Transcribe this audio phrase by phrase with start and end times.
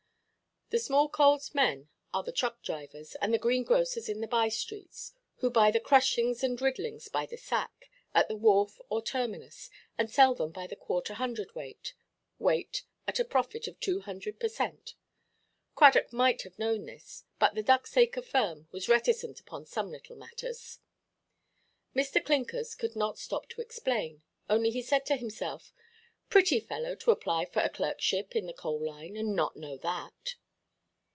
[0.69, 5.81] The small–coals men are the truck–drivers and the greengrocers in the by–streets, who buy the
[5.81, 10.67] crushings and riddlings by the sack, at the wharf or terminus, and sell them by
[10.67, 11.93] the quarter hundred–weight,
[12.39, 14.95] weight, at a profit of two hundred per cent.
[15.75, 20.79] Cradock might have known this, but the Ducksacre firm was reticent upon some little matters.
[21.93, 22.23] Mr.
[22.23, 25.73] Clinkers could not stop to explain; only he said to himself,
[26.29, 30.35] "Pretty fellow to apply for a clerkship in the coal–line, and not know that!"